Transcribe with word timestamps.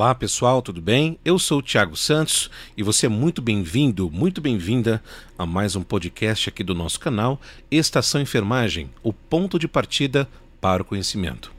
Olá 0.00 0.14
pessoal, 0.14 0.62
tudo 0.62 0.80
bem? 0.80 1.18
Eu 1.22 1.38
sou 1.38 1.58
o 1.58 1.62
Thiago 1.62 1.94
Santos 1.94 2.50
e 2.74 2.82
você 2.82 3.04
é 3.04 3.08
muito 3.10 3.42
bem-vindo, 3.42 4.10
muito 4.10 4.40
bem-vinda 4.40 5.04
a 5.36 5.44
mais 5.44 5.76
um 5.76 5.82
podcast 5.82 6.48
aqui 6.48 6.64
do 6.64 6.74
nosso 6.74 6.98
canal 6.98 7.38
Estação 7.70 8.18
Enfermagem, 8.18 8.88
o 9.02 9.12
ponto 9.12 9.58
de 9.58 9.68
partida 9.68 10.26
para 10.58 10.80
o 10.80 10.86
conhecimento. 10.86 11.52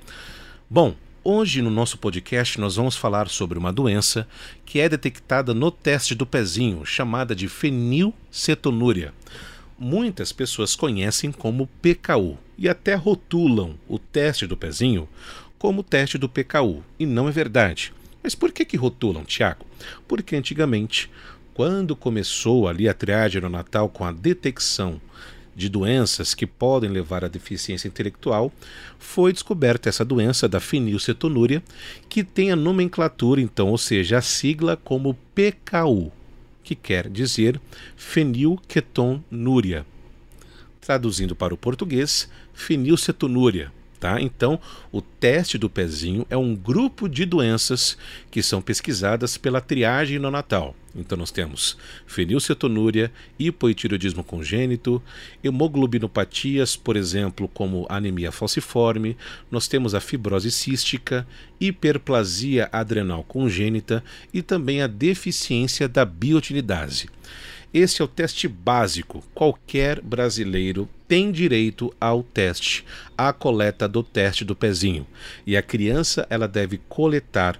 Bom, 0.68 0.96
hoje 1.24 1.62
no 1.62 1.70
nosso 1.70 2.00
podcast 2.00 2.60
nós 2.60 2.78
vamos 2.78 2.96
falar 2.96 3.30
sobre 3.30 3.60
uma 3.60 3.72
doença 3.72 4.28
que 4.66 4.80
é 4.80 4.90
detectada 4.90 5.54
no 5.54 5.70
teste 5.70 6.16
do 6.16 6.26
pezinho, 6.26 6.84
chamada 6.84 7.36
de 7.36 7.48
fenilcetonúria. 7.48 9.14
Muitas 9.78 10.32
pessoas 10.32 10.76
conhecem 10.76 11.32
como 11.32 11.70
PKU 11.80 12.40
e 12.58 12.68
até 12.68 12.96
rotulam 12.96 13.76
o 13.88 14.00
teste 14.00 14.48
do 14.48 14.58
pezinho 14.58 15.08
como 15.60 15.84
teste 15.84 16.18
do 16.18 16.28
PKU, 16.28 16.84
e 16.98 17.06
não 17.06 17.30
é 17.30 17.32
verdade. 17.32 17.94
Mas 18.24 18.36
por 18.36 18.52
que 18.52 18.64
que 18.66 18.78
rotulam, 18.78 19.24
Tiago? 19.24 19.66
Porque 20.08 20.36
antigamente, 20.36 21.10
quando 21.54 21.96
começou 21.96 22.68
ali 22.68 22.88
a 22.88 22.94
triagem 22.94 23.42
no 23.42 23.50
Natal 23.50 23.90
com 23.90 24.06
a 24.06 24.12
detecção 24.12 25.02
de 25.56 25.68
doenças 25.68 26.34
que 26.34 26.48
podem 26.48 26.90
levar 26.90 27.26
à 27.26 27.28
deficiência 27.28 27.88
intelectual, 27.88 28.52
foi 28.98 29.34
descoberta 29.34 29.90
essa 29.90 30.06
doença 30.06 30.48
da 30.48 30.60
fenilcetonúria, 30.60 31.62
que 32.08 32.24
tem 32.24 32.52
a 32.52 32.56
nomenclatura, 32.56 33.42
então, 33.42 33.70
ou 33.70 33.78
seja, 33.78 34.20
a 34.20 34.22
sigla 34.22 34.78
como 34.78 35.18
PKU, 35.36 36.12
que 36.64 36.74
quer 36.74 37.10
dizer 37.10 37.60
fenilketonúria. 37.98 39.86
Traduzindo 40.80 41.36
para 41.36 41.54
o 41.54 41.58
português, 41.58 42.30
fenilcetonúria 42.54 43.72
Tá? 44.02 44.20
Então, 44.20 44.60
o 44.92 45.00
teste 45.00 45.60
do 45.60 45.70
pezinho 45.70 46.26
é 46.28 46.36
um 46.36 46.56
grupo 46.56 47.08
de 47.08 47.24
doenças 47.24 47.96
que 48.32 48.42
são 48.42 48.60
pesquisadas 48.60 49.38
pela 49.38 49.62
triagem 49.62 50.18
neonatal. 50.18 50.76
Então, 50.96 51.16
nós 51.16 51.30
temos 51.30 51.78
fenilcetonúria, 52.08 53.12
hipotireoidismo 53.38 54.24
congênito, 54.24 55.00
hemoglobinopatias, 55.44 56.76
por 56.76 56.98
exemplo, 56.98 57.48
como 57.48 57.86
anemia 57.90 58.32
falciforme, 58.32 59.16
nós 59.52 59.68
temos 59.68 59.94
a 59.94 60.00
fibrose 60.00 60.50
cística, 60.50 61.28
hiperplasia 61.60 62.70
adrenal 62.72 63.24
congênita 63.24 64.04
e 64.34 64.42
também 64.42 64.82
a 64.82 64.88
deficiência 64.88 65.88
da 65.88 66.04
biotinidase. 66.04 67.08
Este 67.74 68.02
é 68.02 68.06
o 68.06 68.08
teste 68.08 68.50
básico. 68.50 69.24
Qualquer 69.34 70.02
brasileiro 70.02 70.90
tem 71.08 71.32
direito 71.32 71.94
ao 72.02 72.22
teste, 72.22 72.84
à 73.18 73.32
coleta 73.32 73.88
do 73.88 74.04
teste 74.04 74.44
do 74.44 74.54
pezinho. 74.54 75.08
E 75.48 75.56
a 75.56 75.62
criança 75.62 76.28
ela 76.30 76.50
deve 76.50 76.82
coletar 76.90 77.58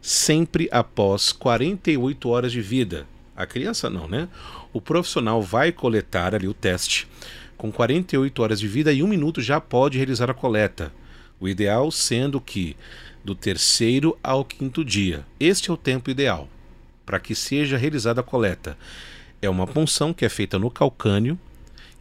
sempre 0.00 0.68
após 0.70 1.32
48 1.32 2.28
horas 2.28 2.52
de 2.52 2.60
vida. 2.60 3.08
A 3.34 3.44
criança 3.44 3.90
não, 3.90 4.06
né? 4.06 4.28
O 4.72 4.80
profissional 4.80 5.42
vai 5.42 5.72
coletar 5.72 6.32
ali 6.32 6.46
o 6.46 6.54
teste 6.54 7.08
com 7.56 7.72
48 7.72 8.42
horas 8.42 8.60
de 8.60 8.68
vida 8.68 8.92
e 8.92 9.02
um 9.02 9.08
minuto 9.08 9.42
já 9.42 9.60
pode 9.60 9.98
realizar 9.98 10.30
a 10.30 10.34
coleta. 10.34 10.92
O 11.40 11.48
ideal 11.48 11.90
sendo 11.90 12.40
que 12.40 12.76
do 13.24 13.34
terceiro 13.34 14.16
ao 14.22 14.44
quinto 14.44 14.84
dia. 14.84 15.26
Este 15.40 15.70
é 15.70 15.72
o 15.72 15.76
tempo 15.76 16.08
ideal 16.08 16.48
para 17.04 17.18
que 17.18 17.34
seja 17.34 17.76
realizada 17.76 18.20
a 18.20 18.24
coleta 18.24 18.78
é 19.42 19.48
uma 19.48 19.66
punção 19.66 20.12
que 20.12 20.24
é 20.24 20.28
feita 20.28 20.58
no 20.58 20.70
calcânio 20.70 21.38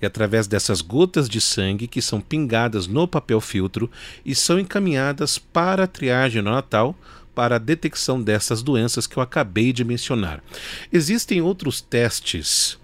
e 0.01 0.05
através 0.05 0.47
dessas 0.47 0.81
gotas 0.81 1.27
de 1.27 1.41
sangue 1.41 1.87
que 1.87 2.01
são 2.01 2.21
pingadas 2.21 2.87
no 2.87 3.07
papel 3.07 3.41
filtro 3.41 3.89
e 4.25 4.33
são 4.33 4.59
encaminhadas 4.59 5.37
para 5.37 5.83
a 5.83 5.87
triagem 5.87 6.41
neonatal 6.41 6.95
para 7.35 7.55
a 7.55 7.59
detecção 7.59 8.21
dessas 8.21 8.61
doenças 8.61 9.07
que 9.07 9.17
eu 9.17 9.23
acabei 9.23 9.71
de 9.71 9.83
mencionar. 9.83 10.43
Existem 10.91 11.41
outros 11.41 11.79
testes 11.79 12.77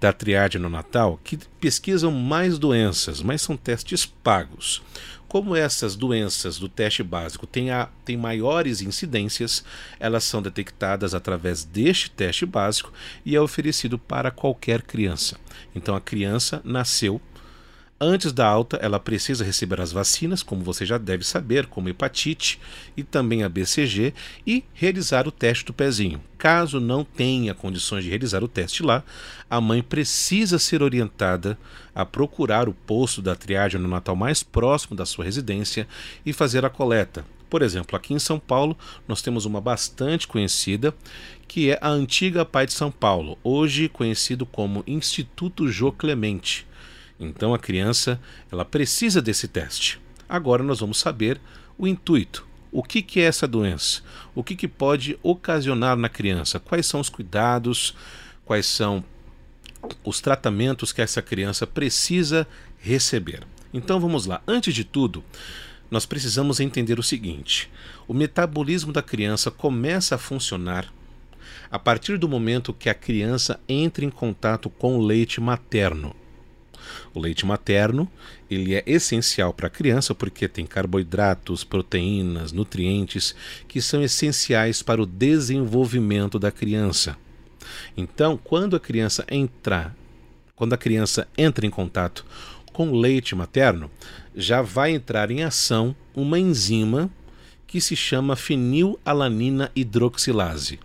da 0.00 0.12
triagem 0.12 0.60
neonatal 0.60 1.20
que 1.22 1.38
pesquisam 1.60 2.10
mais 2.10 2.58
doenças, 2.58 3.22
mas 3.22 3.42
são 3.42 3.56
testes 3.56 4.06
pagos. 4.06 4.82
Como 5.30 5.54
essas 5.54 5.94
doenças 5.94 6.58
do 6.58 6.68
teste 6.68 7.04
básico 7.04 7.46
têm, 7.46 7.70
a, 7.70 7.88
têm 8.04 8.16
maiores 8.16 8.82
incidências, 8.82 9.64
elas 10.00 10.24
são 10.24 10.42
detectadas 10.42 11.14
através 11.14 11.62
deste 11.62 12.10
teste 12.10 12.44
básico 12.44 12.92
e 13.24 13.36
é 13.36 13.40
oferecido 13.40 13.96
para 13.96 14.32
qualquer 14.32 14.82
criança. 14.82 15.38
Então 15.72 15.94
a 15.94 16.00
criança 16.00 16.60
nasceu 16.64 17.20
Antes 18.02 18.32
da 18.32 18.46
alta, 18.46 18.78
ela 18.78 18.98
precisa 18.98 19.44
receber 19.44 19.78
as 19.78 19.92
vacinas, 19.92 20.42
como 20.42 20.64
você 20.64 20.86
já 20.86 20.96
deve 20.96 21.22
saber, 21.22 21.66
como 21.66 21.90
hepatite 21.90 22.58
e 22.96 23.02
também 23.02 23.42
a 23.42 23.48
BCG, 23.48 24.14
e 24.46 24.64
realizar 24.72 25.28
o 25.28 25.30
teste 25.30 25.66
do 25.66 25.74
pezinho. 25.74 26.18
Caso 26.38 26.80
não 26.80 27.04
tenha 27.04 27.52
condições 27.52 28.02
de 28.02 28.08
realizar 28.08 28.42
o 28.42 28.48
teste 28.48 28.82
lá, 28.82 29.04
a 29.50 29.60
mãe 29.60 29.82
precisa 29.82 30.58
ser 30.58 30.82
orientada 30.82 31.58
a 31.94 32.06
procurar 32.06 32.70
o 32.70 32.72
posto 32.72 33.20
da 33.20 33.34
triagem 33.34 33.78
no 33.78 33.86
Natal 33.86 34.16
mais 34.16 34.42
próximo 34.42 34.96
da 34.96 35.04
sua 35.04 35.26
residência 35.26 35.86
e 36.24 36.32
fazer 36.32 36.64
a 36.64 36.70
coleta. 36.70 37.22
Por 37.50 37.60
exemplo, 37.60 37.96
aqui 37.96 38.14
em 38.14 38.18
São 38.18 38.38
Paulo, 38.38 38.78
nós 39.06 39.20
temos 39.20 39.44
uma 39.44 39.60
bastante 39.60 40.26
conhecida, 40.26 40.94
que 41.46 41.68
é 41.68 41.78
a 41.82 41.90
antiga 41.90 42.46
Pai 42.46 42.64
de 42.64 42.72
São 42.72 42.90
Paulo, 42.90 43.36
hoje 43.44 43.90
conhecido 43.90 44.46
como 44.46 44.82
Instituto 44.86 45.68
Jô 45.68 45.92
Clemente 45.92 46.69
então 47.20 47.52
a 47.52 47.58
criança 47.58 48.18
ela 48.50 48.64
precisa 48.64 49.20
desse 49.20 49.46
teste. 49.46 50.00
Agora 50.26 50.62
nós 50.62 50.80
vamos 50.80 50.98
saber 50.98 51.38
o 51.76 51.86
intuito. 51.86 52.48
O 52.72 52.82
que, 52.82 53.02
que 53.02 53.20
é 53.20 53.24
essa 53.24 53.46
doença? 53.46 54.00
O 54.34 54.42
que, 54.42 54.56
que 54.56 54.68
pode 54.68 55.18
ocasionar 55.22 55.96
na 55.96 56.08
criança? 56.08 56.58
Quais 56.58 56.86
são 56.86 57.00
os 57.00 57.08
cuidados? 57.08 57.94
Quais 58.44 58.64
são 58.64 59.04
os 60.04 60.20
tratamentos 60.20 60.92
que 60.92 61.02
essa 61.02 61.20
criança 61.20 61.66
precisa 61.66 62.46
receber? 62.78 63.44
Então 63.74 64.00
vamos 64.00 64.24
lá. 64.24 64.40
Antes 64.46 64.74
de 64.74 64.84
tudo, 64.84 65.22
nós 65.90 66.06
precisamos 66.06 66.60
entender 66.60 66.98
o 66.98 67.02
seguinte: 67.02 67.68
o 68.06 68.14
metabolismo 68.14 68.92
da 68.92 69.02
criança 69.02 69.50
começa 69.50 70.14
a 70.14 70.18
funcionar 70.18 70.92
a 71.70 71.78
partir 71.78 72.18
do 72.18 72.28
momento 72.28 72.72
que 72.72 72.88
a 72.88 72.94
criança 72.94 73.60
entra 73.68 74.04
em 74.04 74.10
contato 74.10 74.68
com 74.68 74.96
o 74.96 75.02
leite 75.02 75.40
materno. 75.40 76.14
O 77.14 77.20
leite 77.20 77.44
materno 77.46 78.10
ele 78.50 78.74
é 78.74 78.82
essencial 78.86 79.52
para 79.52 79.68
a 79.68 79.70
criança 79.70 80.14
porque 80.14 80.48
tem 80.48 80.66
carboidratos, 80.66 81.64
proteínas, 81.64 82.52
nutrientes 82.52 83.34
que 83.68 83.80
são 83.80 84.02
essenciais 84.02 84.82
para 84.82 85.02
o 85.02 85.06
desenvolvimento 85.06 86.38
da 86.38 86.50
criança. 86.50 87.16
Então, 87.96 88.38
quando 88.42 88.76
a 88.76 88.80
criança 88.80 89.24
entrar, 89.30 89.94
quando 90.56 90.72
a 90.72 90.78
criança 90.78 91.28
entra 91.36 91.66
em 91.66 91.70
contato 91.70 92.24
com 92.72 92.90
o 92.90 92.98
leite 92.98 93.34
materno, 93.34 93.90
já 94.34 94.62
vai 94.62 94.92
entrar 94.92 95.30
em 95.30 95.42
ação 95.42 95.94
uma 96.14 96.38
enzima 96.38 97.10
que 97.66 97.80
se 97.80 97.94
chama 97.94 98.34
fenilalanina 98.34 99.70
hidroxilase. 99.76 100.80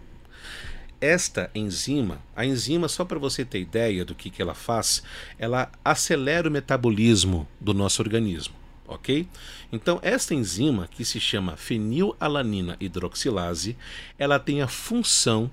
Esta 1.00 1.52
enzima, 1.54 2.22
a 2.36 2.46
enzima, 2.46 2.88
só 2.88 3.04
para 3.04 3.20
você 3.20 3.44
ter 3.44 3.60
ideia 3.60 4.06
do 4.06 4.16
que, 4.16 4.30
que 4.30 4.42
ela 4.42 4.54
faz, 4.54 5.04
ela 5.38 5.72
acelera 5.84 6.48
o 6.48 6.52
metabolismo 6.52 7.48
do 7.60 7.74
nosso 7.74 8.02
organismo, 8.02 8.56
ok? 8.88 9.28
Então, 9.72 10.00
esta 10.02 10.34
enzima, 10.34 10.88
que 10.88 11.04
se 11.04 11.20
chama 11.20 11.58
fenilalanina 11.58 12.78
hidroxilase, 12.80 13.76
ela 14.18 14.40
tem 14.40 14.62
a 14.62 14.68
função 14.68 15.52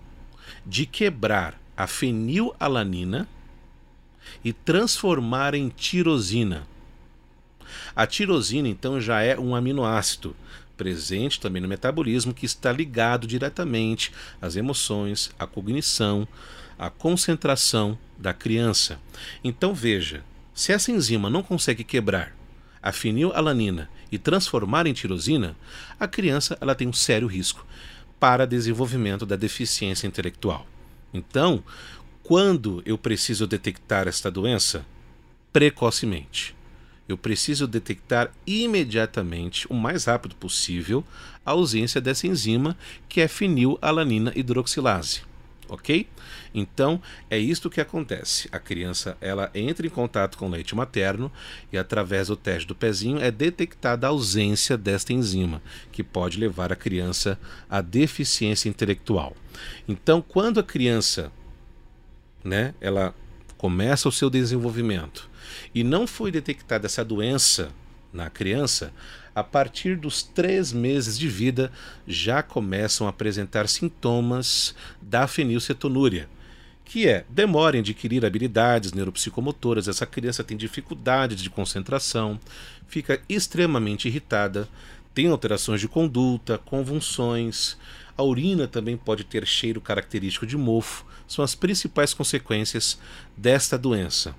de 0.64 0.86
quebrar 0.86 1.60
a 1.76 1.86
fenilalanina 1.86 3.28
e 4.44 4.52
transformar 4.52 5.54
em 5.54 5.68
tirosina. 5.68 6.66
A 7.96 8.06
tirosina, 8.06 8.68
então, 8.68 9.00
já 9.00 9.22
é 9.22 9.38
um 9.38 9.54
aminoácido 9.56 10.36
presente 10.82 11.38
também 11.38 11.62
no 11.62 11.68
metabolismo, 11.68 12.34
que 12.34 12.44
está 12.44 12.72
ligado 12.72 13.24
diretamente 13.24 14.10
às 14.40 14.56
emoções, 14.56 15.30
à 15.38 15.46
cognição, 15.46 16.26
à 16.76 16.90
concentração 16.90 17.96
da 18.18 18.34
criança. 18.34 18.98
Então 19.44 19.72
veja, 19.72 20.24
se 20.52 20.72
essa 20.72 20.90
enzima 20.90 21.30
não 21.30 21.40
consegue 21.40 21.84
quebrar 21.84 22.34
a 22.82 22.90
fenilalanina 22.90 23.88
e 24.10 24.18
transformar 24.18 24.88
em 24.88 24.92
tirosina, 24.92 25.54
a 26.00 26.08
criança 26.08 26.58
ela 26.60 26.74
tem 26.74 26.88
um 26.88 26.92
sério 26.92 27.28
risco 27.28 27.64
para 28.18 28.44
desenvolvimento 28.44 29.24
da 29.24 29.36
deficiência 29.36 30.08
intelectual. 30.08 30.66
Então, 31.14 31.62
quando 32.24 32.82
eu 32.84 32.98
preciso 32.98 33.46
detectar 33.46 34.08
esta 34.08 34.32
doença? 34.32 34.84
Precocemente 35.52 36.56
eu 37.12 37.18
preciso 37.18 37.66
detectar 37.66 38.32
imediatamente, 38.46 39.66
o 39.70 39.74
mais 39.74 40.06
rápido 40.06 40.34
possível, 40.34 41.04
a 41.44 41.52
ausência 41.52 42.00
dessa 42.00 42.26
enzima 42.26 42.76
que 43.08 43.20
é 43.20 43.28
fenilalanina 43.28 44.32
hidroxilase. 44.34 45.22
ok? 45.68 46.06
Então 46.54 47.00
é 47.30 47.38
isto 47.38 47.70
que 47.70 47.80
acontece. 47.80 48.48
A 48.52 48.58
criança 48.58 49.16
ela 49.20 49.50
entra 49.54 49.86
em 49.86 49.90
contato 49.90 50.36
com 50.36 50.46
o 50.46 50.50
leite 50.50 50.74
materno 50.74 51.32
e 51.72 51.78
através 51.78 52.28
do 52.28 52.36
teste 52.36 52.68
do 52.68 52.74
pezinho 52.74 53.20
é 53.20 53.30
detectada 53.30 54.06
a 54.06 54.10
ausência 54.10 54.76
desta 54.76 55.12
enzima, 55.12 55.62
que 55.90 56.02
pode 56.02 56.38
levar 56.38 56.72
a 56.72 56.76
criança 56.76 57.38
à 57.68 57.80
deficiência 57.80 58.68
intelectual. 58.68 59.34
Então, 59.88 60.20
quando 60.20 60.60
a 60.60 60.62
criança, 60.62 61.32
né, 62.44 62.74
ela 62.80 63.14
começa 63.62 64.08
o 64.08 64.12
seu 64.12 64.28
desenvolvimento 64.28 65.30
e 65.72 65.84
não 65.84 66.04
foi 66.04 66.32
detectada 66.32 66.86
essa 66.86 67.04
doença 67.04 67.70
na 68.12 68.28
criança, 68.28 68.92
a 69.32 69.44
partir 69.44 69.96
dos 69.96 70.20
três 70.20 70.72
meses 70.72 71.16
de 71.16 71.28
vida 71.28 71.70
já 72.04 72.42
começam 72.42 73.06
a 73.06 73.10
apresentar 73.10 73.68
sintomas 73.68 74.74
da 75.00 75.28
fenilcetonúria, 75.28 76.28
que 76.84 77.06
é 77.06 77.24
demora 77.30 77.76
em 77.76 77.80
adquirir 77.80 78.26
habilidades 78.26 78.92
neuropsicomotoras, 78.92 79.86
essa 79.86 80.06
criança 80.06 80.42
tem 80.42 80.56
dificuldades 80.56 81.40
de 81.40 81.48
concentração, 81.48 82.40
fica 82.88 83.22
extremamente 83.28 84.08
irritada, 84.08 84.68
tem 85.14 85.28
alterações 85.28 85.80
de 85.80 85.86
conduta, 85.86 86.58
convulsões, 86.58 87.76
a 88.16 88.22
urina 88.22 88.66
também 88.68 88.96
pode 88.96 89.24
ter 89.24 89.46
cheiro 89.46 89.80
característico 89.80 90.46
de 90.46 90.56
mofo, 90.56 91.04
são 91.26 91.44
as 91.44 91.54
principais 91.54 92.12
consequências 92.12 92.98
desta 93.36 93.78
doença. 93.78 94.34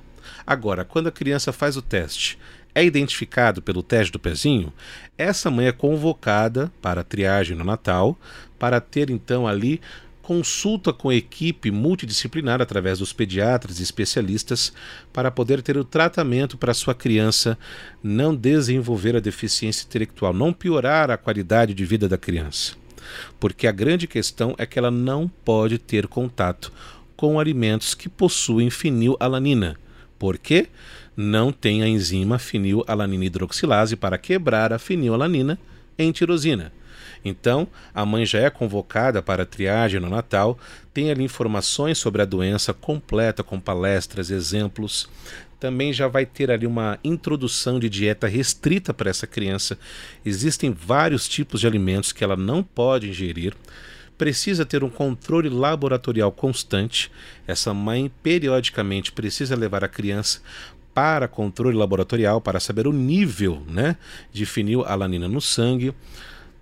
Agora, 0.46 0.86
quando 0.86 1.08
a 1.08 1.12
criança 1.12 1.52
faz 1.52 1.76
o 1.76 1.82
teste, 1.82 2.38
é 2.76 2.84
identificado 2.84 3.62
pelo 3.62 3.84
teste 3.84 4.12
do 4.12 4.20
pezinho, 4.20 4.74
essa 5.18 5.52
mãe 5.52 5.68
é 5.68 5.72
convocada 5.72 6.72
para 6.82 7.02
a 7.02 7.04
triagem 7.04 7.56
no 7.56 7.64
Natal, 7.64 8.18
para 8.58 8.82
ter 8.82 9.10
então 9.10 9.48
ali 9.48 9.80
consulta 10.24 10.94
com 10.94 11.10
a 11.10 11.16
equipe 11.16 11.70
multidisciplinar 11.70 12.62
através 12.62 13.00
dos 13.00 13.12
pediatras 13.12 13.80
e 13.80 13.84
especialistas 13.84 14.72
para 15.12 15.30
poder 15.30 15.62
ter 15.62 15.78
o 15.78 15.84
tratamento 15.84 16.58
para 16.58 16.74
sua 16.74 16.96
criança 16.96 17.58
não 18.02 18.34
desenvolver 18.34 19.18
a 19.18 19.20
deficiência 19.20 19.86
intelectual, 19.86 20.34
não 20.34 20.54
piorar 20.54 21.12
a 21.12 21.18
qualidade 21.18 21.74
de 21.74 21.86
vida 21.86 22.08
da 22.08 22.18
criança. 22.18 22.83
Porque 23.40 23.68
a 23.68 23.72
grande 23.72 24.08
questão 24.08 24.56
é 24.58 24.66
que 24.66 24.78
ela 24.78 24.92
não 24.92 25.28
pode 25.28 25.78
ter 25.78 26.08
contato 26.08 26.72
com 27.16 27.40
alimentos 27.40 27.94
que 27.94 28.10
possuem 28.10 28.70
fenilalanina. 28.70 29.78
Por 30.18 30.38
quê? 30.38 30.68
não 31.16 31.52
tem 31.52 31.84
a 31.84 31.88
enzima 31.88 32.40
fenilalanina 32.40 33.26
hidroxilase 33.26 33.96
para 33.96 34.18
quebrar 34.18 34.74
a 34.74 34.80
fenilalanina 34.80 35.60
em 35.98 36.12
tirosina. 36.12 36.72
Então, 37.26 37.68
a 37.94 38.06
mãe 38.06 38.26
já 38.26 38.40
é 38.40 38.50
convocada 38.50 39.22
para 39.22 39.46
triagem 39.46 40.00
no 40.00 40.10
Natal, 40.10 40.60
tem 40.94 41.10
ali 41.10 41.24
informações 41.24 41.98
sobre 41.98 42.22
a 42.22 42.26
doença 42.26 42.74
completa, 42.74 43.42
com 43.44 43.60
palestras, 43.60 44.30
exemplos. 44.30 45.08
Também 45.64 45.94
já 45.94 46.10
vai 46.10 46.26
ter 46.26 46.52
ali 46.52 46.68
uma 46.68 47.00
introdução 47.06 47.80
de 47.80 47.90
dieta 47.90 48.28
restrita 48.28 48.94
para 48.94 49.10
essa 49.10 49.26
criança. 49.26 49.80
Existem 50.26 50.74
vários 50.74 51.26
tipos 51.26 51.62
de 51.62 51.66
alimentos 51.66 52.12
que 52.12 52.22
ela 52.22 52.36
não 52.36 52.62
pode 52.62 53.10
ingerir 53.10 53.56
precisa 54.18 54.66
ter 54.66 54.84
um 54.84 54.90
controle 54.90 55.48
laboratorial 55.48 56.34
constante. 56.34 57.10
Essa 57.48 57.74
mãe 57.74 58.12
periodicamente 58.22 59.14
precisa 59.14 59.56
levar 59.56 59.86
a 59.86 59.88
criança 59.88 60.42
para 60.94 61.30
controle 61.30 61.78
laboratorial 61.78 62.42
para 62.42 62.60
saber 62.60 62.86
o 62.86 62.92
nível 62.92 63.64
né, 63.66 63.96
de 64.34 64.46
fenilalanina 64.46 65.30
no 65.30 65.40
sangue. 65.40 65.94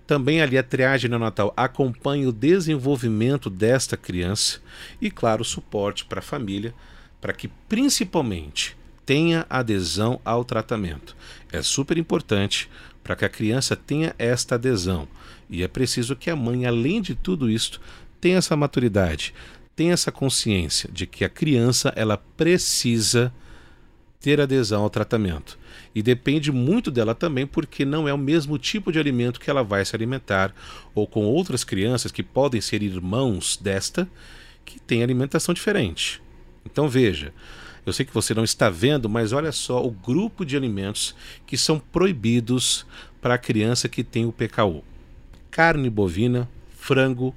Também 0.06 0.40
ali 0.40 0.56
a 0.56 0.62
triagem 0.62 1.10
neonatal 1.10 1.52
acompanha 1.56 2.28
o 2.28 2.32
desenvolvimento 2.32 3.50
desta 3.50 3.96
criança 3.96 4.60
e, 5.00 5.10
claro, 5.10 5.44
suporte 5.44 6.04
para 6.04 6.20
a 6.20 6.22
família, 6.22 6.72
para 7.20 7.32
que 7.32 7.48
principalmente 7.68 8.80
tenha 9.04 9.46
adesão 9.48 10.20
ao 10.24 10.44
tratamento. 10.44 11.16
É 11.50 11.62
super 11.62 11.98
importante 11.98 12.70
para 13.02 13.16
que 13.16 13.24
a 13.24 13.28
criança 13.28 13.74
tenha 13.74 14.14
esta 14.18 14.54
adesão. 14.54 15.08
E 15.50 15.62
é 15.62 15.68
preciso 15.68 16.16
que 16.16 16.30
a 16.30 16.36
mãe, 16.36 16.66
além 16.66 17.02
de 17.02 17.14
tudo 17.14 17.50
isso, 17.50 17.80
tenha 18.20 18.38
essa 18.38 18.56
maturidade, 18.56 19.34
tenha 19.74 19.92
essa 19.92 20.12
consciência 20.12 20.88
de 20.92 21.06
que 21.06 21.24
a 21.24 21.28
criança 21.28 21.92
ela 21.96 22.16
precisa 22.16 23.32
ter 24.20 24.40
adesão 24.40 24.84
ao 24.84 24.90
tratamento. 24.90 25.58
E 25.94 26.02
depende 26.02 26.52
muito 26.52 26.90
dela 26.90 27.14
também, 27.14 27.46
porque 27.46 27.84
não 27.84 28.08
é 28.08 28.14
o 28.14 28.18
mesmo 28.18 28.56
tipo 28.56 28.92
de 28.92 28.98
alimento 28.98 29.40
que 29.40 29.50
ela 29.50 29.64
vai 29.64 29.84
se 29.84 29.96
alimentar, 29.96 30.54
ou 30.94 31.06
com 31.06 31.24
outras 31.24 31.64
crianças 31.64 32.12
que 32.12 32.22
podem 32.22 32.60
ser 32.60 32.82
irmãos 32.82 33.58
desta, 33.60 34.08
que 34.64 34.80
têm 34.80 35.02
alimentação 35.02 35.52
diferente. 35.52 36.22
Então 36.64 36.88
veja, 36.88 37.34
eu 37.84 37.92
sei 37.92 38.06
que 38.06 38.14
você 38.14 38.32
não 38.32 38.44
está 38.44 38.70
vendo, 38.70 39.08
mas 39.08 39.32
olha 39.32 39.50
só 39.50 39.84
o 39.84 39.90
grupo 39.90 40.44
de 40.44 40.56
alimentos 40.56 41.14
que 41.46 41.56
são 41.56 41.78
proibidos 41.78 42.86
para 43.20 43.34
a 43.34 43.38
criança 43.38 43.88
que 43.88 44.04
tem 44.04 44.24
o 44.24 44.32
PKU: 44.32 44.84
carne 45.50 45.90
bovina, 45.90 46.48
frango, 46.70 47.34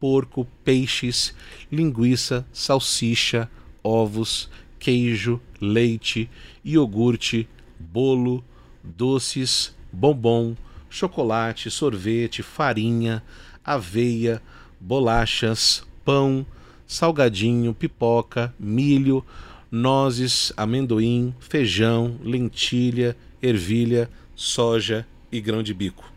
porco, 0.00 0.46
peixes, 0.64 1.34
linguiça, 1.70 2.46
salsicha, 2.52 3.50
ovos, 3.82 4.50
queijo, 4.78 5.40
leite, 5.60 6.28
iogurte, 6.64 7.48
bolo, 7.78 8.44
doces, 8.82 9.74
bombom, 9.92 10.56
chocolate, 10.90 11.70
sorvete, 11.70 12.42
farinha, 12.42 13.22
aveia, 13.64 14.42
bolachas, 14.80 15.86
pão, 16.04 16.46
salgadinho, 16.86 17.74
pipoca, 17.74 18.54
milho, 18.58 19.24
nozes, 19.70 20.52
amendoim, 20.56 21.34
feijão, 21.40 22.18
lentilha, 22.22 23.16
ervilha, 23.42 24.10
soja 24.34 25.06
e 25.30 25.40
grão 25.40 25.62
de 25.62 25.74
bico 25.74 26.16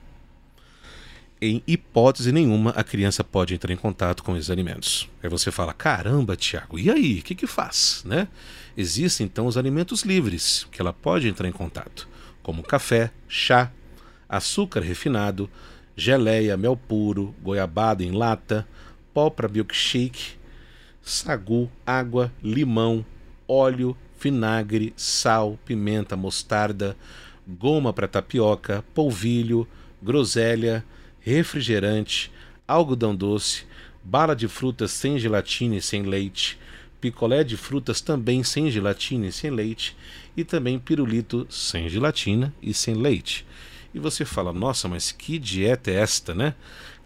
em 1.42 1.64
hipótese 1.66 2.32
nenhuma 2.32 2.72
a 2.72 2.84
criança 2.84 3.24
pode 3.24 3.54
entrar 3.54 3.72
em 3.72 3.78
contato 3.78 4.24
com 4.24 4.36
esses 4.36 4.50
alimentos. 4.50 5.10
Aí 5.24 5.30
você 5.30 5.52
fala: 5.52 5.74
caramba, 5.74 6.36
Tiago, 6.36 6.78
e 6.78 6.92
aí? 6.92 7.20
O 7.20 7.24
que, 7.24 7.36
que 7.36 7.48
faz? 7.48 8.04
Né? 8.06 8.28
Existem 8.76 9.26
então 9.26 9.48
os 9.48 9.58
alimentos 9.58 10.04
livres 10.04 10.68
que 10.72 10.82
ela 10.82 10.94
pode 10.94 11.28
entrar 11.28 11.48
em 11.48 11.52
contato, 11.52 12.08
como 12.44 12.64
café, 12.64 13.12
chá, 13.28 13.72
açúcar 14.28 14.82
refinado, 14.82 15.50
geleia, 15.96 16.58
mel 16.58 16.76
puro, 16.76 17.34
goiabada 17.42 18.04
em 18.04 18.12
lata, 18.12 18.68
pó 19.14 19.30
para 19.30 19.48
milkshake, 19.48 20.34
sagu, 21.02 21.72
água, 21.86 22.32
limão, 22.44 23.06
óleo, 23.50 23.98
vinagre, 24.22 24.94
sal, 24.96 25.60
pimenta, 25.66 26.16
mostarda, 26.16 26.96
goma 27.48 27.92
para 27.92 28.08
tapioca, 28.08 28.86
polvilho, 28.94 29.68
groselha 30.02 30.86
refrigerante, 31.20 32.32
algodão 32.68 33.16
doce, 33.16 33.66
bala 34.04 34.36
de 34.36 34.48
frutas 34.48 34.92
sem 34.92 35.20
gelatina 35.20 35.76
e 35.76 35.82
sem 35.82 36.04
leite, 36.04 36.58
picolé 37.02 37.44
de 37.44 37.58
frutas 37.58 38.02
também 38.02 38.44
sem 38.44 38.70
gelatina 38.72 39.28
e 39.28 39.32
sem 39.32 39.52
leite, 39.52 39.96
e 40.36 40.44
também 40.44 40.80
pirulito 40.80 41.46
sem 41.50 41.90
gelatina 41.90 42.54
e 42.62 42.74
sem 42.74 42.96
leite. 42.96 43.46
E 43.94 44.00
você 44.00 44.24
fala, 44.24 44.54
nossa, 44.54 44.88
mas 44.88 45.12
que 45.12 45.40
dieta 45.40 45.90
é 45.90 45.96
esta, 45.96 46.34
né? 46.34 46.54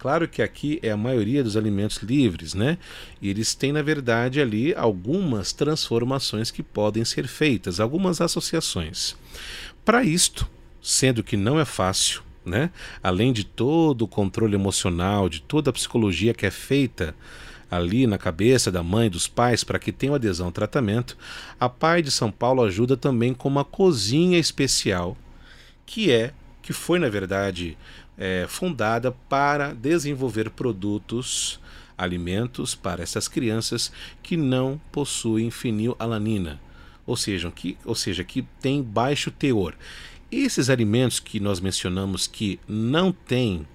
Claro 0.04 0.28
que 0.28 0.42
aqui 0.42 0.78
é 0.82 0.90
a 0.90 0.98
maioria 0.98 1.42
dos 1.42 1.56
alimentos 1.56 1.96
livres, 2.02 2.52
né? 2.52 2.76
E 3.22 3.30
eles 3.30 3.54
têm, 3.54 3.72
na 3.72 3.80
verdade, 3.80 4.38
ali 4.38 4.74
algumas 4.74 5.50
transformações 5.50 6.50
que 6.50 6.62
podem 6.62 7.06
ser 7.06 7.26
feitas, 7.26 7.80
algumas 7.80 8.20
associações. 8.20 9.16
Para 9.82 10.04
isto, 10.04 10.46
sendo 10.82 11.24
que 11.24 11.38
não 11.38 11.58
é 11.58 11.64
fácil, 11.64 12.20
né? 12.44 12.70
Além 13.02 13.32
de 13.32 13.44
todo 13.44 14.02
o 14.02 14.06
controle 14.06 14.54
emocional, 14.54 15.26
de 15.30 15.40
toda 15.40 15.70
a 15.70 15.72
psicologia 15.72 16.34
que 16.34 16.44
é 16.44 16.50
feita 16.50 17.16
ali 17.70 18.06
na 18.06 18.18
cabeça 18.18 18.70
da 18.70 18.82
mãe, 18.82 19.08
dos 19.08 19.26
pais, 19.26 19.64
para 19.64 19.78
que 19.78 19.90
tenham 19.90 20.14
adesão 20.14 20.48
ao 20.48 20.52
tratamento, 20.52 21.16
a 21.58 21.66
Pai 21.66 22.02
de 22.02 22.10
São 22.10 22.30
Paulo 22.30 22.62
ajuda 22.62 22.94
também 22.94 23.32
com 23.32 23.48
uma 23.48 23.64
cozinha 23.64 24.38
especial, 24.38 25.16
que 25.86 26.12
é, 26.12 26.34
que 26.60 26.74
foi 26.74 26.98
na 26.98 27.08
verdade 27.08 27.78
é, 28.16 28.46
fundada 28.48 29.12
para 29.12 29.74
desenvolver 29.74 30.50
produtos, 30.50 31.60
alimentos 31.96 32.74
para 32.74 33.02
essas 33.02 33.28
crianças 33.28 33.92
que 34.22 34.36
não 34.36 34.80
possuem 34.90 35.50
fenilalanina, 35.50 36.60
ou 37.06 37.16
seja, 37.16 37.50
que, 37.50 37.76
ou 37.84 37.94
seja, 37.94 38.24
que 38.24 38.42
tem 38.60 38.82
baixo 38.82 39.30
teor. 39.30 39.74
Esses 40.30 40.68
alimentos 40.68 41.20
que 41.20 41.38
nós 41.38 41.60
mencionamos 41.60 42.26
que 42.26 42.58
não 42.66 43.12
têm, 43.12 43.66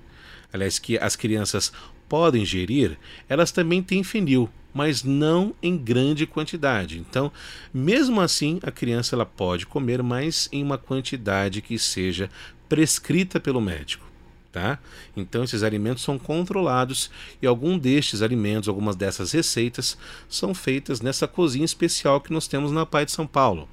aliás, 0.51 0.79
que 0.79 0.97
as 0.97 1.15
crianças 1.15 1.71
podem 2.07 2.41
ingerir, 2.41 2.97
elas 3.29 3.51
também 3.51 3.83
têm 3.83 4.03
fenil, 4.03 4.49
mas 4.73 5.03
não 5.03 5.53
em 5.61 5.77
grande 5.77 6.25
quantidade. 6.25 6.99
Então, 6.99 7.31
mesmo 7.73 8.19
assim, 8.19 8.59
a 8.63 8.71
criança 8.71 9.15
ela 9.15 9.25
pode 9.25 9.65
comer, 9.65 10.01
mas 10.03 10.49
em 10.51 10.63
uma 10.63 10.77
quantidade 10.77 11.61
que 11.61 11.77
seja 11.77 12.29
prescrita 12.67 13.39
pelo 13.39 13.61
médico. 13.61 14.08
Tá? 14.51 14.79
Então 15.15 15.43
esses 15.43 15.61
alimentos 15.61 16.03
são 16.03 16.17
controlados 16.17 17.11
e 17.39 17.45
algum 17.45 17.77
destes 17.77 18.23
alimentos, 18.23 18.67
algumas 18.67 18.95
dessas 18.95 19.31
receitas 19.31 19.95
são 20.27 20.55
feitas 20.55 21.01
nessa 21.01 21.27
cozinha 21.27 21.65
especial 21.65 22.19
que 22.19 22.33
nós 22.33 22.47
temos 22.47 22.71
na 22.71 22.83
Pai 22.83 23.05
de 23.05 23.11
São 23.11 23.27
Paulo. 23.27 23.69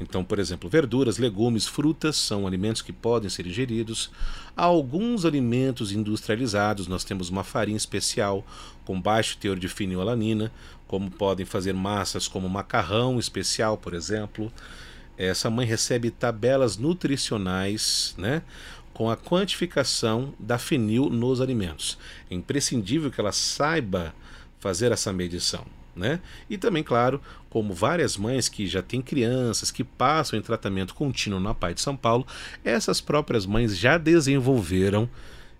Então, 0.00 0.22
por 0.22 0.38
exemplo, 0.38 0.70
verduras, 0.70 1.18
legumes, 1.18 1.66
frutas 1.66 2.16
são 2.16 2.46
alimentos 2.46 2.82
que 2.82 2.92
podem 2.92 3.28
ser 3.28 3.46
ingeridos. 3.46 4.10
Há 4.56 4.64
alguns 4.64 5.24
alimentos 5.24 5.92
industrializados, 5.92 6.86
nós 6.86 7.04
temos 7.04 7.28
uma 7.30 7.42
farinha 7.42 7.76
especial 7.76 8.46
com 8.84 9.00
baixo 9.00 9.38
teor 9.38 9.58
de 9.58 9.68
fenilalanina, 9.68 10.52
como 10.86 11.10
podem 11.10 11.44
fazer 11.44 11.72
massas 11.72 12.28
como 12.28 12.48
macarrão 12.48 13.18
especial, 13.18 13.76
por 13.76 13.92
exemplo. 13.92 14.52
Essa 15.16 15.50
mãe 15.50 15.66
recebe 15.66 16.12
tabelas 16.12 16.76
nutricionais, 16.76 18.14
né? 18.16 18.42
Com 18.98 19.08
a 19.08 19.16
quantificação 19.16 20.34
da 20.40 20.58
fenil 20.58 21.08
nos 21.08 21.40
alimentos. 21.40 21.96
É 22.28 22.34
imprescindível 22.34 23.12
que 23.12 23.20
ela 23.20 23.30
saiba 23.30 24.12
fazer 24.58 24.90
essa 24.90 25.12
medição. 25.12 25.64
Né? 25.94 26.20
E 26.50 26.58
também, 26.58 26.82
claro, 26.82 27.20
como 27.48 27.72
várias 27.72 28.16
mães 28.16 28.48
que 28.48 28.66
já 28.66 28.82
têm 28.82 29.00
crianças 29.00 29.70
que 29.70 29.84
passam 29.84 30.36
em 30.36 30.42
tratamento 30.42 30.96
contínuo 30.96 31.38
na 31.38 31.54
Pai 31.54 31.74
de 31.74 31.80
São 31.80 31.96
Paulo, 31.96 32.26
essas 32.64 33.00
próprias 33.00 33.46
mães 33.46 33.78
já 33.78 33.98
desenvolveram 33.98 35.08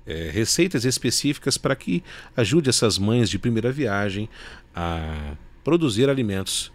é, 0.04 0.30
receitas 0.33 0.85
específicas 0.85 1.57
para 1.57 1.76
que 1.76 2.02
ajude 2.37 2.68
essas 2.68 2.99
mães 2.99 3.30
de 3.30 3.38
primeira 3.38 3.71
viagem 3.71 4.28
a 4.75 5.37
produzir 5.62 6.11
alimentos 6.11 6.73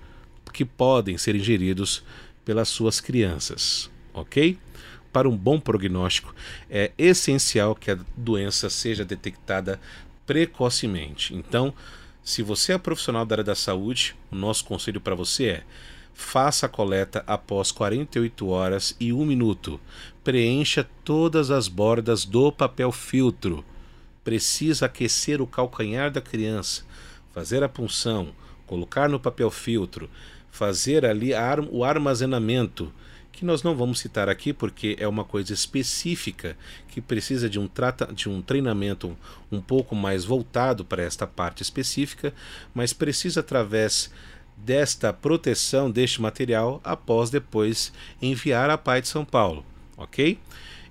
que 0.53 0.63
podem 0.63 1.17
ser 1.17 1.35
ingeridos 1.35 2.03
pelas 2.45 2.69
suas 2.69 3.01
crianças, 3.01 3.91
ok? 4.13 4.57
Para 5.13 5.29
um 5.29 5.37
bom 5.37 5.59
prognóstico, 5.59 6.33
é 6.69 6.91
essencial 6.97 7.75
que 7.75 7.91
a 7.91 7.99
doença 8.17 8.67
seja 8.67 9.05
detectada 9.05 9.79
precocemente. 10.25 11.35
Então, 11.35 11.71
se 12.23 12.41
você 12.41 12.73
é 12.73 12.77
profissional 12.79 13.23
da 13.23 13.35
área 13.35 13.43
da 13.43 13.53
saúde, 13.53 14.15
o 14.31 14.35
nosso 14.35 14.65
conselho 14.65 14.99
para 14.99 15.13
você 15.13 15.45
é: 15.45 15.63
faça 16.15 16.65
a 16.65 16.69
coleta 16.69 17.23
após 17.27 17.71
48 17.71 18.47
horas 18.47 18.95
e 18.99 19.13
1 19.13 19.23
minuto. 19.23 19.79
Preencha 20.23 20.89
todas 21.03 21.51
as 21.51 21.67
bordas 21.67 22.25
do 22.25 22.51
papel 22.51 22.91
filtro. 22.91 23.63
Precisa 24.23 24.87
aquecer 24.87 25.41
o 25.41 25.47
calcanhar 25.47 26.09
da 26.09 26.21
criança, 26.21 26.83
fazer 27.33 27.61
a 27.61 27.69
punção, 27.69 28.29
colocar 28.65 29.07
no 29.07 29.19
papel 29.19 29.51
filtro, 29.51 30.09
fazer 30.49 31.05
ali 31.05 31.31
o 31.69 31.83
armazenamento 31.83 32.91
que 33.33 33.43
nós 33.43 33.63
não 33.63 33.75
vamos 33.75 33.99
citar 33.99 34.29
aqui 34.29 34.53
porque 34.53 34.95
é 34.99 35.07
uma 35.07 35.25
coisa 35.25 35.53
específica 35.53 36.55
que 36.87 37.01
precisa 37.01 37.49
de 37.49 37.59
um, 37.59 37.67
trata, 37.67 38.05
de 38.13 38.29
um 38.29 38.41
treinamento 38.41 39.17
um 39.51 39.59
pouco 39.59 39.95
mais 39.95 40.23
voltado 40.23 40.85
para 40.85 41.01
esta 41.01 41.27
parte 41.27 41.61
específica, 41.61 42.33
mas 42.73 42.93
precisa 42.93 43.41
através 43.41 44.11
desta 44.55 45.11
proteção 45.11 45.89
deste 45.89 46.21
material 46.21 46.79
após 46.83 47.31
depois 47.31 47.91
enviar 48.21 48.69
a 48.69 48.77
Pai 48.77 49.01
de 49.01 49.07
São 49.07 49.25
Paulo, 49.25 49.65
ok? 49.97 50.39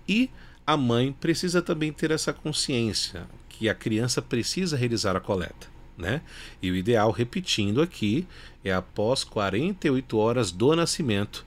E 0.07 0.29
a 0.67 0.77
mãe 0.77 1.13
precisa 1.13 1.63
também 1.63 1.93
ter 1.93 2.11
essa 2.11 2.33
consciência 2.33 3.27
que 3.49 3.69
a 3.69 3.75
criança 3.75 4.21
precisa 4.21 4.77
realizar 4.77 5.17
a 5.17 5.21
coleta. 5.21 5.71
Né? 5.97 6.23
E 6.61 6.71
o 6.71 6.75
ideal, 6.75 7.13
repetindo 7.13 7.81
aqui, 7.81 8.27
é 8.65 8.73
após 8.73 9.23
48 9.23 10.19
horas 10.19 10.51
do 10.51 10.75
nascimento, 10.75 11.47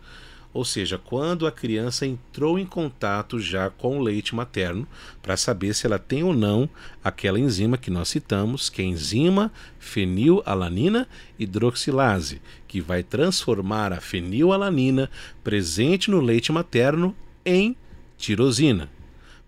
ou 0.55 0.63
seja, 0.63 0.97
quando 0.97 1.45
a 1.45 1.51
criança 1.51 2.05
entrou 2.05 2.57
em 2.57 2.65
contato 2.65 3.41
já 3.41 3.69
com 3.69 3.99
o 3.99 4.01
leite 4.01 4.33
materno, 4.33 4.87
para 5.21 5.35
saber 5.35 5.75
se 5.75 5.85
ela 5.85 5.99
tem 5.99 6.23
ou 6.23 6.33
não 6.33 6.69
aquela 7.03 7.37
enzima 7.37 7.77
que 7.77 7.91
nós 7.91 8.07
citamos, 8.07 8.69
que 8.69 8.81
é 8.81 8.85
a 8.85 8.87
enzima 8.87 9.51
fenilalanina 9.77 11.09
hidroxilase, 11.37 12.41
que 12.69 12.79
vai 12.79 13.03
transformar 13.03 13.91
a 13.91 13.99
fenilalanina 13.99 15.11
presente 15.43 16.09
no 16.09 16.21
leite 16.21 16.53
materno 16.53 17.13
em 17.45 17.75
tirosina, 18.17 18.89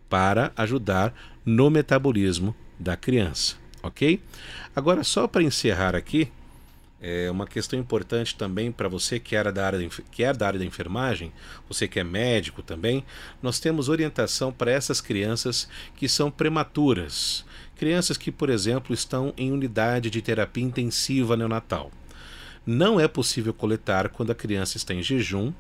para 0.10 0.52
ajudar 0.58 1.14
no 1.46 1.70
metabolismo 1.70 2.54
da 2.78 2.98
criança, 2.98 3.56
ok? 3.82 4.22
Agora, 4.76 5.06
só 5.06 5.26
para 5.26 5.42
encerrar 5.42 5.96
aqui, 5.96 6.30
é 7.00 7.30
uma 7.30 7.46
questão 7.46 7.80
importante 7.80 8.36
também 8.36 8.72
para 8.72 8.90
você 8.90 9.20
que, 9.20 9.36
era 9.36 9.52
da 9.52 9.66
área 9.66 9.88
que 10.12 10.24
é 10.24 10.34
da 10.34 10.48
área 10.48 10.60
da 10.60 10.66
enfermagem, 10.66 11.32
você 11.68 11.88
que 11.88 12.00
é 12.00 12.04
médico 12.04 12.62
também, 12.64 13.04
nós 13.42 13.60
temos 13.60 13.88
orientação 13.88 14.52
para 14.52 14.72
essas 14.72 15.00
crianças 15.00 15.68
que 15.96 16.10
são 16.10 16.32
prematuras. 16.32 17.46
Crianças 17.76 18.18
que, 18.18 18.32
por 18.32 18.50
exemplo, 18.50 18.94
estão 18.94 19.34
em 19.38 19.52
unidade 19.52 20.10
de 20.10 20.22
terapia 20.22 20.64
intensiva 20.64 21.38
neonatal. 21.38 21.92
Não 22.66 23.00
é 23.00 23.08
possível 23.08 23.54
coletar 23.54 24.10
quando 24.10 24.32
a 24.32 24.36
criança 24.36 24.78
está 24.78 24.94
em 24.94 25.04
jejum, 25.04 25.54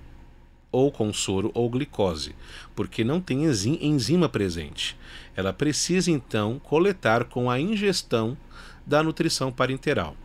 ou 0.71 0.91
com 0.91 1.13
soro 1.13 1.49
ou 1.53 1.69
glicose, 1.69 2.35
porque 2.75 3.03
não 3.03 3.21
tem 3.21 3.45
enzima 3.45 4.27
presente. 4.27 4.97
Ela 5.35 5.53
precisa 5.53 6.11
então 6.11 6.59
coletar 6.59 7.23
com 7.25 7.49
a 7.49 7.59
ingestão 7.59 8.37
da 8.85 9.01
nutrição 9.01 9.51
parenteral. 9.51 10.15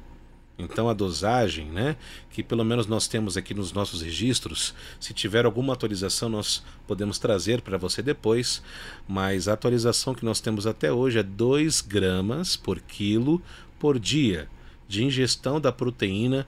Então 0.63 0.89
a 0.89 0.95
dosagem, 0.95 1.67
né, 1.67 1.97
que 2.31 2.43
pelo 2.43 2.65
menos 2.65 2.87
nós 2.87 3.09
temos 3.09 3.37
aqui 3.37 3.55
nos 3.55 3.73
nossos 3.73 4.03
registros, 4.03 4.75
se 5.01 5.13
tiver 5.13 5.45
alguma 5.45 5.73
atualização 5.73 6.29
nós 6.29 6.63
podemos 6.87 7.19
trazer 7.19 7.61
para 7.61 7.79
você 7.79 8.03
depois, 8.03 8.63
mas 9.09 9.49
a 9.49 9.53
atualização 9.53 10.15
que 10.15 10.25
nós 10.25 10.41
temos 10.41 10.67
até 10.67 10.93
hoje 10.93 11.19
é 11.19 11.23
2 11.23 11.81
gramas 11.81 12.57
por 12.57 12.81
quilo 12.81 13.43
por 13.79 13.99
dia 13.99 14.49
de 14.89 15.05
ingestão 15.05 15.61
da 15.61 15.73
proteína 15.73 16.47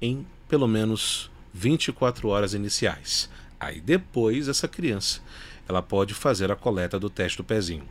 em 0.00 0.26
pelo 0.48 0.68
menos 0.68 1.30
24 1.52 2.28
horas 2.28 2.54
iniciais. 2.54 3.28
Aí 3.58 3.80
depois 3.80 4.48
essa 4.48 4.68
criança 4.68 5.20
ela 5.68 5.82
pode 5.82 6.14
fazer 6.14 6.50
a 6.50 6.56
coleta 6.56 6.98
do 6.98 7.10
teste 7.10 7.36
do 7.36 7.44
pezinho. 7.44 7.84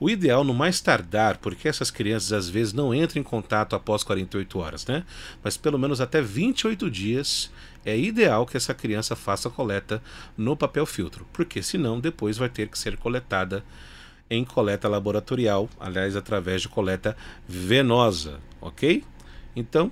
O 0.00 0.10
ideal, 0.10 0.42
no 0.42 0.52
mais 0.52 0.80
tardar, 0.80 1.38
porque 1.38 1.68
essas 1.68 1.90
crianças 1.90 2.32
às 2.32 2.48
vezes 2.48 2.72
não 2.72 2.94
entram 2.94 3.20
em 3.20 3.24
contato 3.24 3.76
após 3.76 4.02
48 4.02 4.58
horas, 4.58 4.86
né? 4.86 5.04
Mas 5.42 5.56
pelo 5.56 5.78
menos 5.78 6.00
até 6.00 6.20
28 6.20 6.90
dias 6.90 7.50
é 7.84 7.96
ideal 7.96 8.44
que 8.44 8.56
essa 8.56 8.74
criança 8.74 9.14
faça 9.14 9.48
a 9.48 9.50
coleta 9.50 10.02
no 10.36 10.56
papel 10.56 10.84
filtro, 10.84 11.26
porque 11.32 11.62
senão 11.62 12.00
depois 12.00 12.36
vai 12.36 12.48
ter 12.48 12.68
que 12.68 12.78
ser 12.78 12.96
coletada 12.96 13.64
em 14.28 14.44
coleta 14.44 14.88
laboratorial, 14.88 15.68
aliás, 15.78 16.16
através 16.16 16.62
de 16.62 16.68
coleta 16.68 17.16
venosa, 17.48 18.38
ok? 18.60 19.02
Então, 19.56 19.90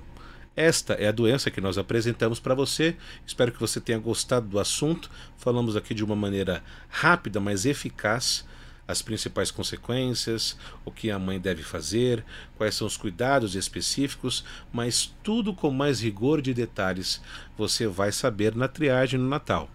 esta 0.55 0.93
é 0.93 1.07
a 1.07 1.11
doença 1.11 1.49
que 1.49 1.61
nós 1.61 1.77
apresentamos 1.77 2.39
para 2.39 2.53
você. 2.53 2.95
Espero 3.25 3.51
que 3.51 3.59
você 3.59 3.79
tenha 3.79 3.97
gostado 3.97 4.47
do 4.47 4.59
assunto. 4.59 5.09
Falamos 5.37 5.75
aqui 5.75 5.93
de 5.93 6.03
uma 6.03 6.15
maneira 6.15 6.63
rápida, 6.89 7.39
mas 7.39 7.65
eficaz 7.65 8.45
as 8.89 9.03
principais 9.03 9.51
consequências, 9.51 10.57
o 10.83 10.91
que 10.91 11.11
a 11.11 11.19
mãe 11.19 11.39
deve 11.39 11.61
fazer, 11.61 12.25
quais 12.57 12.73
são 12.73 12.87
os 12.87 12.97
cuidados 12.97 13.53
específicos, 13.53 14.43
mas 14.73 15.13
tudo 15.21 15.53
com 15.53 15.69
mais 15.69 16.01
rigor 16.01 16.41
de 16.41 16.55
detalhes 16.55 17.21
você 17.55 17.85
vai 17.85 18.11
saber 18.11 18.55
na 18.55 18.67
triagem 18.67 19.19
no 19.19 19.29
Natal. 19.29 19.69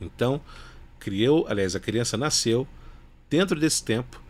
Então, 0.00 0.40
criou, 1.00 1.46
aliás, 1.48 1.74
a 1.74 1.80
criança 1.80 2.16
nasceu 2.16 2.64
dentro 3.28 3.58
desse 3.58 3.82
tempo. 3.84 4.22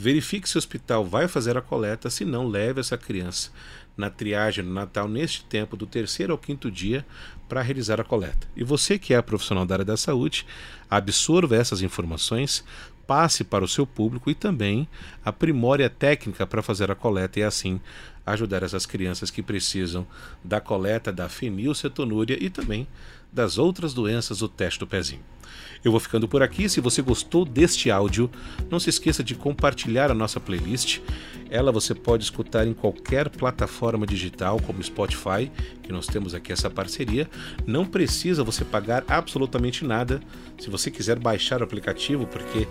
Verifique 0.00 0.48
se 0.48 0.56
o 0.56 0.58
hospital 0.60 1.04
vai 1.04 1.26
fazer 1.26 1.56
a 1.56 1.60
coleta, 1.60 2.08
se 2.08 2.24
não, 2.24 2.46
leve 2.46 2.78
essa 2.78 2.96
criança 2.96 3.50
na 3.96 4.08
triagem 4.08 4.64
no 4.64 4.72
Natal 4.72 5.08
neste 5.08 5.44
tempo 5.44 5.76
do 5.76 5.88
terceiro 5.88 6.32
ao 6.32 6.38
quinto 6.38 6.70
dia 6.70 7.04
para 7.48 7.60
realizar 7.60 8.00
a 8.00 8.04
coleta. 8.04 8.46
E 8.56 8.62
você 8.62 8.96
que 8.96 9.12
é 9.12 9.20
profissional 9.20 9.66
da 9.66 9.74
área 9.74 9.84
da 9.84 9.96
saúde, 9.96 10.46
absorva 10.88 11.56
essas 11.56 11.82
informações, 11.82 12.64
passe 13.08 13.42
para 13.42 13.64
o 13.64 13.68
seu 13.68 13.84
público 13.84 14.30
e 14.30 14.36
também 14.36 14.86
aprimore 15.24 15.82
a 15.82 15.90
técnica 15.90 16.46
para 16.46 16.62
fazer 16.62 16.92
a 16.92 16.94
coleta 16.94 17.40
e 17.40 17.42
assim 17.42 17.80
ajudar 18.32 18.62
essas 18.62 18.86
crianças 18.86 19.30
que 19.30 19.42
precisam 19.42 20.06
da 20.42 20.60
coleta 20.60 21.12
da 21.12 21.28
fenilcetonúria 21.28 22.36
e 22.40 22.50
também 22.50 22.86
das 23.32 23.58
outras 23.58 23.92
doenças 23.92 24.38
do 24.38 24.48
teste 24.48 24.80
do 24.80 24.86
pezinho. 24.86 25.22
Eu 25.84 25.90
vou 25.90 26.00
ficando 26.00 26.26
por 26.26 26.42
aqui. 26.42 26.68
Se 26.68 26.80
você 26.80 27.00
gostou 27.00 27.44
deste 27.44 27.90
áudio, 27.90 28.30
não 28.70 28.80
se 28.80 28.90
esqueça 28.90 29.22
de 29.22 29.34
compartilhar 29.34 30.10
a 30.10 30.14
nossa 30.14 30.40
playlist. 30.40 31.00
Ela 31.50 31.72
você 31.72 31.94
pode 31.94 32.24
escutar 32.24 32.66
em 32.66 32.74
qualquer 32.74 33.28
plataforma 33.28 34.06
digital, 34.06 34.60
como 34.60 34.82
Spotify, 34.82 35.50
que 35.82 35.92
nós 35.92 36.06
temos 36.06 36.34
aqui 36.34 36.52
essa 36.52 36.68
parceria. 36.68 37.28
Não 37.66 37.86
precisa 37.86 38.44
você 38.44 38.64
pagar 38.64 39.04
absolutamente 39.08 39.84
nada 39.84 40.20
se 40.58 40.68
você 40.68 40.90
quiser 40.90 41.18
baixar 41.18 41.60
o 41.60 41.64
aplicativo, 41.64 42.26
porque 42.26 42.66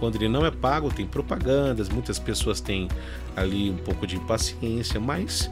quando 0.00 0.16
ele 0.16 0.28
não 0.28 0.44
é 0.44 0.50
pago, 0.50 0.90
tem 0.90 1.06
propagandas, 1.06 1.90
muitas 1.90 2.18
pessoas 2.18 2.60
têm 2.60 2.88
ali 3.36 3.70
um 3.70 3.76
pouco 3.76 4.06
de 4.06 4.16
impaciência, 4.16 4.98
mas 4.98 5.50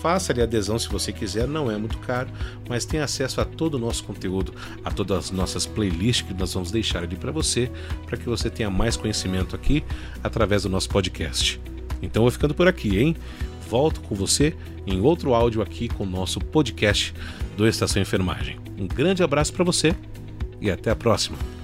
faça-lhe 0.00 0.40
adesão 0.40 0.78
se 0.78 0.88
você 0.88 1.12
quiser, 1.12 1.46
não 1.46 1.70
é 1.70 1.76
muito 1.76 1.98
caro, 1.98 2.30
mas 2.68 2.86
tem 2.86 3.00
acesso 3.00 3.40
a 3.40 3.44
todo 3.44 3.74
o 3.74 3.78
nosso 3.78 4.02
conteúdo, 4.04 4.54
a 4.82 4.90
todas 4.90 5.26
as 5.26 5.30
nossas 5.30 5.66
playlists 5.66 6.26
que 6.26 6.34
nós 6.34 6.54
vamos 6.54 6.70
deixar 6.70 7.02
ali 7.02 7.14
para 7.14 7.30
você, 7.30 7.70
para 8.06 8.16
que 8.16 8.24
você 8.24 8.48
tenha 8.48 8.70
mais 8.70 8.96
conhecimento 8.96 9.54
aqui 9.54 9.84
através 10.24 10.62
do 10.62 10.70
nosso 10.70 10.88
podcast. 10.88 11.60
Então 12.00 12.22
vou 12.22 12.30
ficando 12.30 12.54
por 12.54 12.66
aqui, 12.66 12.98
hein? 12.98 13.14
Volto 13.68 14.00
com 14.00 14.14
você 14.14 14.56
em 14.86 15.00
outro 15.00 15.34
áudio 15.34 15.60
aqui 15.60 15.88
com 15.88 16.04
o 16.04 16.06
nosso 16.06 16.40
podcast 16.40 17.14
do 17.56 17.68
Estação 17.68 18.00
Enfermagem. 18.00 18.58
Um 18.78 18.88
grande 18.88 19.22
abraço 19.22 19.52
para 19.52 19.62
você 19.62 19.94
e 20.58 20.70
até 20.70 20.90
a 20.90 20.96
próxima. 20.96 21.59